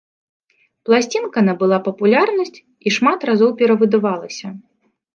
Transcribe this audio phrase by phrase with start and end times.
[0.89, 4.47] Пласцінка набыла папулярнасць і шмат разоў перавыдавалася.